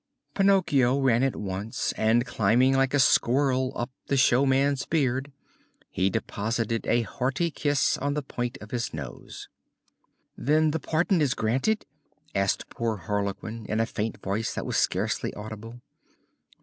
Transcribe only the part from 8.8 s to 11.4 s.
nose. "Then the pardon is